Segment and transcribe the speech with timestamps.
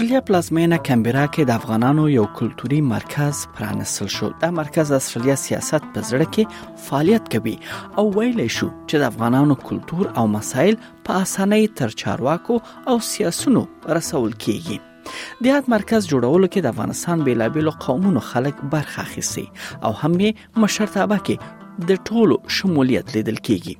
[0.00, 5.88] استرالیا پلازمینه کمبرا کې د افغانانو یو کلتوري مرکز پرانستل شو دا مرکز استرالیا سیاست
[5.96, 7.52] په زړه کې فعالیت کوي
[8.02, 12.56] او ویلی شو چې د افغانانو کلتور او مسایل په اسانۍ تر چارواکو
[12.92, 13.64] او سیاسونو
[14.00, 19.92] رسول کیږي د یاد مرکز جوړولو کې د افغانستان بیلابیلو قومونو خلک برخه اخیستي او
[20.00, 23.78] هم یې مشرتابه کې د ټولو شمولیت لیدل کیږي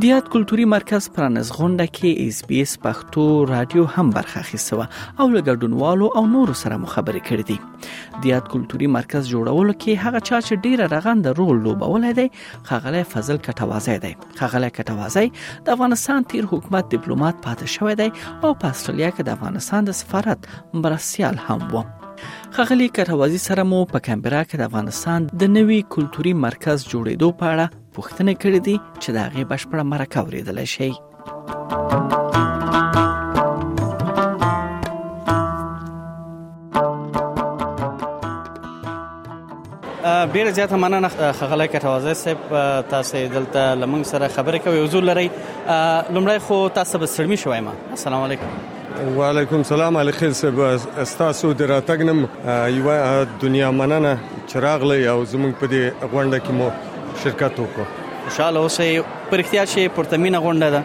[0.00, 4.80] د یاد کلتوري مرکز پرانس غونډه کې اس بي اس پښتو رادیو هم برخه اخیسته
[4.80, 10.20] او لګډونوالو او نورو سره مخابره کړې دي د یاد کلتوري مرکز جوړولو کې هغه
[10.30, 16.28] چا چې ډیره رغند رول لوبول دی خغله فضل کټوازی دی خغله کټوازی د افغانستان
[16.34, 20.50] تیر حکومت ډیپلوماټ پاتې شوی دی او په استرالیا کې د افغانستان د سفارت
[20.88, 21.86] برسیال هم و
[22.58, 27.52] خغلی کټوازی سره مو په کمبرا کې د افغانستان د نوي کلتوري مرکز جوړېدو په
[27.54, 30.90] اړه پوښتنه کړې دي چې دا غي بشپړه مرکه ورېدل شي
[40.34, 41.08] ډیره زیاته مننه
[41.40, 42.40] خغلای کټوازی صاحب
[42.94, 47.72] تاسو دلته لمنګ سره خبرې کوي حضور لري لمړی خو تاسو به سړمی شوي ما
[48.00, 50.60] السلام علیکم وعلیکم السلام علی خیر صاحب
[51.06, 52.96] استاسو دراتګنم یو
[53.44, 54.12] دنیا مننه
[54.52, 56.70] چراغ لې او زمونږ په دې غونډه کې مو
[57.22, 57.84] شرکت وکړو
[58.24, 58.84] خوشاله اوسې
[59.30, 60.82] پر اختیار شي پرتمینه غونډه ده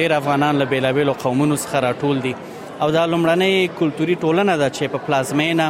[0.00, 2.34] ډیر افغانان له بیلابیلو قومونو څخه راټول دي
[2.84, 5.66] او دا لمړنۍ کلتوري ټولنه ده چې په پلازمینه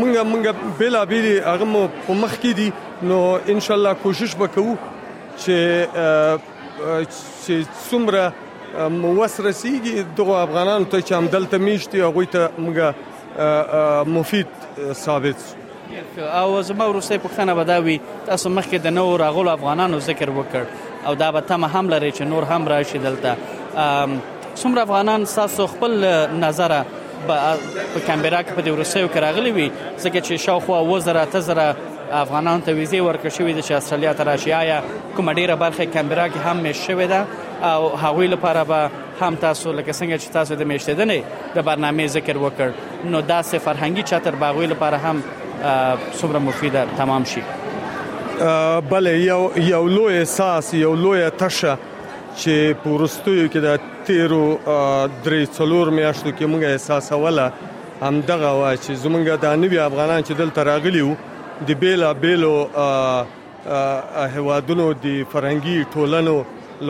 [0.00, 0.46] مونږ مونږ
[0.78, 2.72] بلا بیلی هغه مو په مخ کې دي
[3.02, 4.74] نو ان شاء الله کوشش وکړو
[5.44, 5.56] چې
[5.92, 7.54] چې
[7.90, 8.32] څومره
[8.88, 14.46] موثر سیږي دغه افغانانو ته چې هم دلته میشتي هغه ته مونږ مفید
[14.92, 15.48] ثابت
[16.16, 21.14] شو او زما ورسته پښتنه بداوي تاسو مخکې د نو راغلو افغانانو ذکر وکړ او
[21.14, 23.36] دا به تم هم لري چې نور هم راشي دلته
[24.56, 26.04] څومره افغانان تاسو خپل
[26.46, 26.72] نظر
[27.26, 29.70] په کمبرا کې په دې ورسېو کې راغلي وي
[30.04, 31.76] ځکه چې شاوخوا وزره تزره
[32.24, 34.80] افغانان ته ویزه ورکړ شوې ده چې استرالیا ته راشي آیا
[35.16, 37.26] کوم ډیره برخه کمبرا کې هم شوې ده
[37.62, 41.20] او هغوی لپاره به هم تاسو لکه څنګه چې تاسو د میشتدنې
[41.54, 42.68] د برنامه ذکر وکړ
[43.04, 45.22] نو دا سه فرهنګي چتر باغوي لپاره هم
[46.22, 47.40] څومره مفید تمام شي
[48.90, 51.76] بله یو یو لوی احساس یو لوی تشه
[52.42, 53.64] چې پورستوي کې د
[54.08, 54.66] 13
[55.26, 60.26] درې څلور میاشتو کې موږ احساس ولا هم دغه وا چې زمونږ د نوی افغانان
[60.26, 61.16] چې دلته راغلي وو
[61.70, 62.50] د بیلا بیلو
[62.80, 66.34] هوادونو د فرنګي ټولنو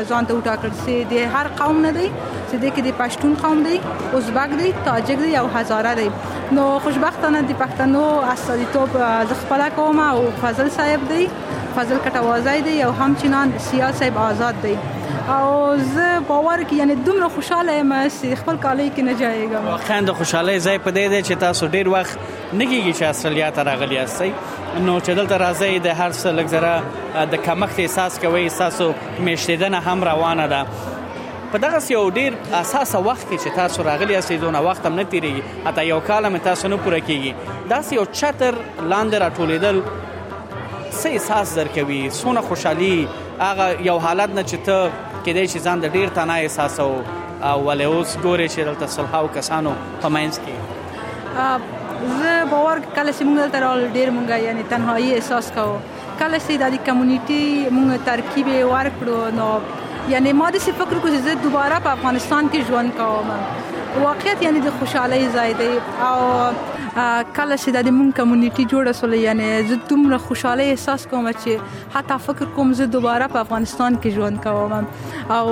[0.10, 2.07] ځان ته وټاکل سي د هر قوم نه دی
[2.50, 3.75] چې د کې د پښتون قوم دی
[4.19, 6.10] ازبک دی تاجک دی او هزاره دی
[6.57, 8.03] نو خوشبختانه د پښتنو
[8.34, 8.89] استادیتوب
[9.31, 11.24] د خپل قوم او فضل صاحب دی
[11.75, 14.75] فضل کټوازی دی او همچنان سیاسي آزاد دی
[15.29, 20.01] او زه باور کې یعنی دومره خوشاله یم چې خپل کالج کې نه جایګم واقعا
[20.07, 22.17] د خوشاله ځای په دې دی چې تاسو ډیر وخت
[22.53, 24.29] نګیږي چې استرالیا ته راغلی یاستئ
[24.81, 28.88] نو چې دلته راځي د هر څه لګزره د کمښت احساس کوي احساسو
[29.27, 30.65] مشتیدنه هم روانه ده
[31.51, 35.05] په دغه یو ډیر اساسه وخت کې چې تاسو راغلی یاستئ دونه وخت هم نه
[35.15, 37.34] تیریږي حتی یو کال هم تاسو نه پوره کیږي
[37.74, 38.53] دا یو چتر
[38.89, 42.93] لاندې راټولېدل څه احساس درکوي سونه خوشحالي
[43.41, 44.89] هغه یو حالت نه چې ته
[45.25, 46.91] کېدای شي ځان د ډیر تنه احساس او
[47.67, 50.55] ولې اوس ګوري چې دلته صلحاو کسانو په مینس کې
[52.19, 55.75] زه باور کله چې موږ دلته رول ډیر مونږه یعنی تنهایی احساس کوو
[56.19, 57.43] کله چې د کمیونټي
[57.75, 59.50] موږ ترکیب ورکړو نو
[60.15, 63.29] یعنی ما د څه فکر کوم چې زه دوباره په افغانستان کې ژوند کوم
[64.04, 65.70] واقعیت یعنی د خوشحالي ځای دی
[66.08, 66.18] او
[67.38, 72.18] کله چې د مون کمیونټي جوړه سول یعنی زه دومره خوشاله احساس کوم چې حتی
[72.27, 75.48] فکر کوم زه دوباره په افغانستان کې ژوند کوم او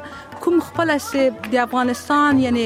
[0.46, 2.64] کوم خپل چې د افغانستان یعنی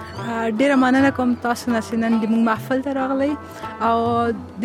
[0.60, 3.30] ډیره مننه کوم تاسو نه سنن د موږ محفل ته راغلی
[3.90, 3.98] او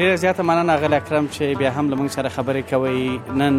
[0.02, 3.58] ډیره زیاته مننه غل اکرم چې بیا هم لمون سره خبرې کوي نن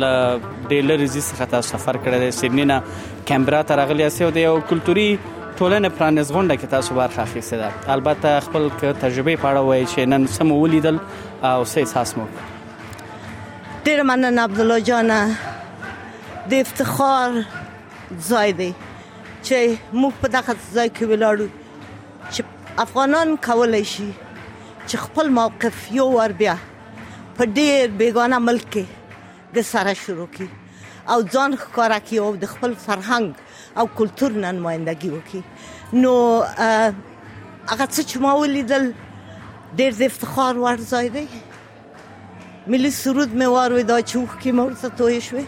[0.00, 2.82] ل ډیلر زی څخه تاسو سفر کړی دی سیدنی نه
[3.28, 5.04] کیمبرا ته راغلی اسو دی او کلتوري
[5.58, 10.26] ټولنه پرانیز غونډه کې تاسو برخه اخیسته ده البته خپل تجربه پاړه وای چې نن
[10.32, 10.98] سم ولیدل
[11.44, 12.24] او سې احساس مو
[13.86, 15.14] ډیر مننه عبد الله جان
[16.50, 17.38] د افتخار
[18.30, 21.48] ځای دی چې موږ په دغه ځای کې ولاړو
[22.30, 22.42] چې
[22.86, 24.10] افغانان کولای شي
[24.90, 26.54] چې خپل موقف یو ور بیا
[27.36, 28.84] په ډیر بیگانه ملک کې
[29.54, 30.46] د سره شروع کی
[31.10, 33.26] او ځان ښکارا کی او د خپل فرهنګ
[33.82, 35.40] او کلچر نمائندګي وکي
[36.04, 36.12] نو
[37.70, 38.84] هغه څه چې ما ولیدل
[39.80, 41.24] ډیر د افتخار وړ ځای دی
[42.72, 45.46] ملي سرود مې واروي دا چې وخ کې مرسته توې شوې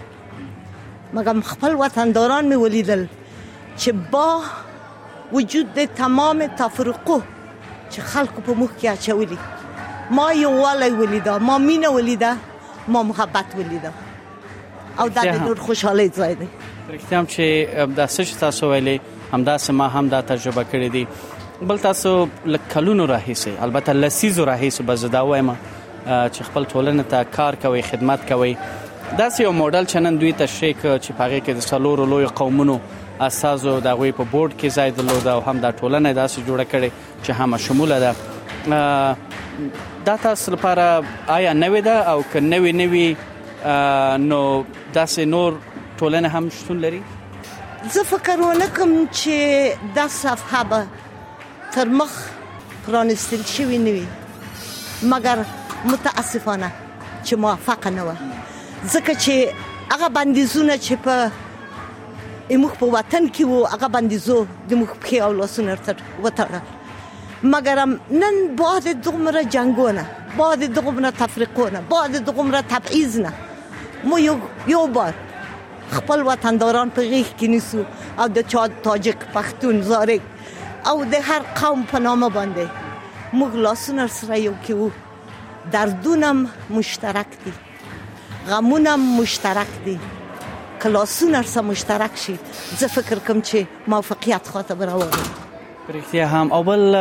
[1.19, 3.03] مګم خپل وطنداران مې ولیدل
[3.81, 4.31] چې با
[5.39, 7.19] وجود د تمام تفرقه
[7.95, 12.33] چې خلکو په مخ کې اچولي ما یو والی ولیدا ما مینا ولیدا
[12.95, 13.91] ما محبت ولیدا
[15.03, 16.49] او دا د نور خوشاله ځای دی
[16.97, 21.07] رښتیام چې د سچ تاسو ویلې همدا سم هم دا تجربه کړې دي
[21.71, 22.13] بل تاسو
[22.57, 25.51] لکلونو راهیسه البته لسیزو راهیسه بزدا وایم
[26.07, 28.53] چې خپل ټولنه ته کار کوي خدمت کوي
[29.19, 32.79] دا یو ماډل چنن دوی تشریک چې پاره کې د سلور لوی قومونو
[33.25, 36.91] اساسو د غوي په بورډ کې ځای درلود او هم د ټولنې داسې جوړه کړي
[37.25, 38.13] چې هم شموله ده
[40.09, 40.87] دا تاسو لپاره
[41.37, 43.07] آیا نوې ده او که نوې نوې
[44.31, 44.41] نو
[44.95, 45.59] داسې نور
[45.99, 47.03] ټولنه هم شتون لري
[47.95, 49.37] زه فکر ونکم چې
[50.01, 50.87] دا صفحه به
[51.77, 52.13] تر مخ
[52.89, 54.07] پرانستل شوی نه وي
[55.15, 55.39] مګر
[55.95, 56.71] متاسفانه
[57.25, 58.15] چې موافقه نه و
[58.89, 59.35] ځکه چې
[59.93, 61.31] هغه بندیزونه چې په
[62.55, 64.37] موږ په وطن کې وو هغه باندې زو
[64.69, 66.63] د موږ په او لاسونه تر وتاړه
[67.53, 67.79] مګر
[68.23, 70.05] نن بعد دومره جنگونه
[70.39, 73.33] بعد دومره تفریقونه بعد دومره تبعیض نه
[74.11, 74.37] مو یو
[74.75, 75.13] یو بار
[75.91, 77.83] خپل وطنداران په غیږ کې نیسو
[78.23, 80.23] او د چاد تاجک پښتون زارک
[80.91, 82.67] او د هر قوم په نامه باندې
[83.35, 86.47] موږ لاسونه سره یو کې وو دردونم
[86.81, 87.53] مشترک دي
[88.53, 89.97] غمونم مشترک دي
[90.83, 92.35] کلاسونه سره مشترک شي
[92.79, 95.45] زه فکر کوم چې موافقیت خاطر راوړم
[95.89, 96.95] پرختیا هم او بل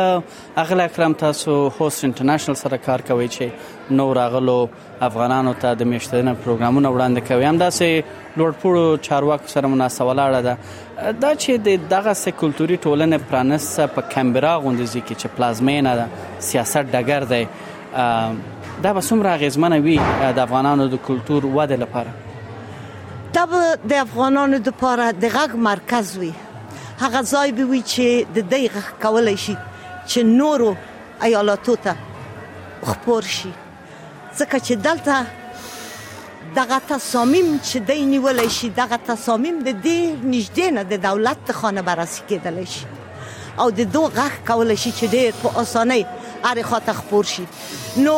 [0.56, 3.44] اغله اکرم تاسو هوست انټرنیشنل سره کار کوي چې
[4.00, 4.56] نو راغلو
[5.06, 11.14] افغانانو ته د میشتنه پروګرامونه وړاندې کوي هم داسې لوړپوړو چارواکو سره مناسبه لاړه ده
[11.22, 16.08] دا چې د دغه سه کلتوري ټولنې پرانس په کمبرا غونډې کې چې پلازمینه ده
[16.50, 17.48] سیاست ډګر دی
[18.86, 19.98] دا به څومره غیزمنه وي
[20.38, 22.14] د افغانانو د کلچر وده لپاره
[23.36, 26.32] دا به د افغانانو د لپاره د غږ مرکز وي
[27.02, 29.56] هغه ځای به وي چې د دې غږ کولای شي
[30.10, 30.68] چې نورو
[31.28, 31.94] ایالاتو ته
[32.90, 33.50] خپور شي
[34.38, 35.14] ځکه چې دلته
[36.60, 40.00] دغه تصامیم چې د نیول شي دغه تصامیم د دې
[40.34, 42.84] نږدې نه د دولت خانه بررسي کېدل شي
[43.60, 46.02] او د دوه غږ کولای شي چې ډېر په اسانۍ
[46.46, 47.44] هر خاطر خپور شي
[48.04, 48.16] نو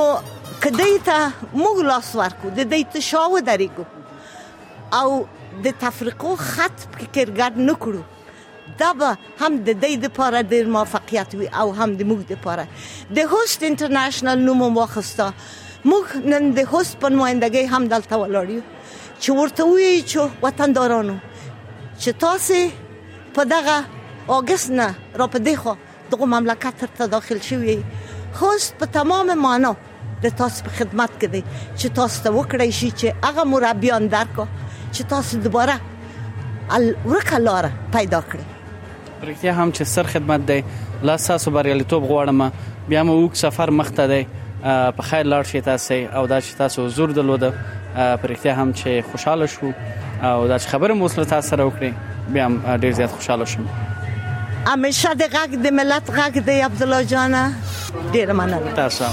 [0.64, 1.18] کدی ته
[1.62, 3.85] موږ لاس ورکو د دې تشاو درې کو
[4.96, 5.24] او
[5.64, 8.03] د تفریقو خط کرګر نکړو
[8.81, 9.09] دا به
[9.40, 12.64] هم د دې لپاره د موافقت وي او هم د موږ لپاره
[13.16, 15.27] د هوست انټرنیشنل نوم واخسته
[15.90, 18.62] موږ نن د هوست په نمائندګۍ هم دلته ولاړ یو
[19.22, 21.16] چې ورته وی چې وطندارانو
[22.01, 22.61] چې تاسو
[23.38, 23.77] په دغه
[24.37, 24.88] اوګست نه
[25.22, 25.74] را په دې خو
[26.14, 27.77] دغه مملکت ته داخل شوی
[28.42, 29.74] هوست په تمام معنی
[30.22, 31.42] د تاسو په خدمت کې دي
[31.79, 34.46] چې تاسو ته وکړی شي چې هغه مربیان درکو
[34.94, 35.77] چې تاسو دوباره
[37.11, 38.44] ورکه لار پیدا کړئ
[39.20, 40.59] پرکتیا هم چې سر خدمت دی
[41.11, 42.53] لا ساسو بریالیتوب غواړم
[42.88, 44.20] بیا مو وک سفر مخته دی
[44.96, 47.44] په خیر لار شي تاسو او دا چې تاسو زور درلود
[47.94, 49.72] پرکتیا هم چې خوشاله شو
[50.31, 51.92] او دا خبره مو سره تاسو سره وکړي
[52.37, 53.66] بیا ډیر زیات خوشاله شوم
[54.66, 57.55] همیشه د غږ د ملت غږ دی عبد الله جان
[58.16, 59.12] ډیر مننه تاسو